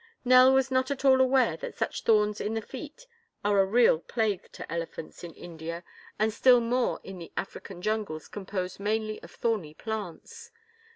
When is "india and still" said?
5.35-6.59